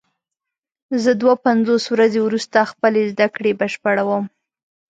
زه 1.03 1.11
دوه 1.21 1.33
پنځوس 1.45 1.83
ورځې 1.93 2.19
وروسته 2.23 2.57
خپلې 2.71 3.01
زده 3.11 3.27
کړې 3.35 3.51
بشپړوم. 3.59 4.25